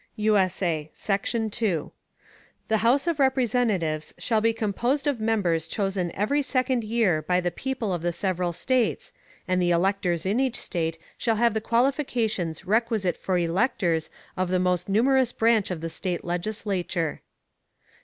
[USA] 0.15 0.89
Section 0.95 1.51
2. 1.51 1.91
The 2.69 2.77
House 2.77 3.05
of 3.05 3.19
Representatives 3.19 4.15
shall 4.17 4.41
be 4.41 4.51
composed 4.51 5.05
of 5.05 5.19
Members 5.19 5.67
chosen 5.67 6.11
every 6.15 6.41
second 6.41 6.83
Year 6.83 7.21
by 7.21 7.39
the 7.39 7.51
People 7.51 7.93
of 7.93 8.01
the 8.01 8.11
several 8.11 8.51
States, 8.51 9.13
and 9.47 9.61
the 9.61 9.69
Electors 9.69 10.25
in 10.25 10.39
each 10.39 10.57
State 10.57 10.97
shall 11.19 11.35
have 11.35 11.53
the 11.53 11.61
Qualifications 11.61 12.65
requisite 12.65 13.15
for 13.15 13.37
Electors 13.37 14.09
of 14.35 14.49
the 14.49 14.57
most 14.59 14.89
numerous 14.89 15.31
Branch 15.31 15.69
of 15.69 15.81
the 15.81 15.87
State 15.89 16.25
Legislature. 16.25 17.21